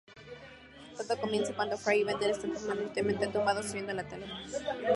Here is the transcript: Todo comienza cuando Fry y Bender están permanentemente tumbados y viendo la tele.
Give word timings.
Todo 0.97 1.15
comienza 1.21 1.53
cuando 1.53 1.77
Fry 1.77 2.01
y 2.01 2.03
Bender 2.03 2.31
están 2.31 2.53
permanentemente 2.53 3.27
tumbados 3.27 3.69
y 3.69 3.73
viendo 3.73 3.93
la 3.93 4.07
tele. 4.07 4.25